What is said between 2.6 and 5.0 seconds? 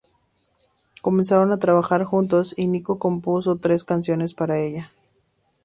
Nikos compuso tres canciones para ella.